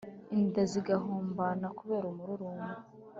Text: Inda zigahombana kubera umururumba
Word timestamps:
Inda 0.37 0.61
zigahombana 0.71 1.67
kubera 1.77 2.05
umururumba 2.13 2.69